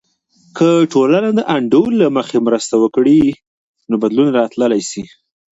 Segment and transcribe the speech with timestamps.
[0.57, 3.21] که ټولنه د انډول له مخې مرسته وکړي،
[3.89, 5.03] نو بدلون راتللی سي.